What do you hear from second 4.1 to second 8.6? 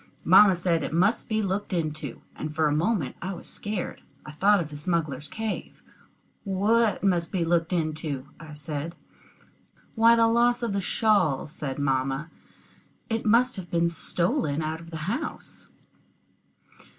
I thought of the smugglers' cave. "What must be looked into?" I